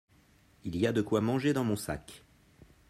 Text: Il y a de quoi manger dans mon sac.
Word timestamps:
Il 0.63 0.77
y 0.77 0.87
a 0.87 0.93
de 0.93 1.03
quoi 1.03 1.21
manger 1.21 1.53
dans 1.53 1.63
mon 1.63 1.75
sac. 1.75 2.25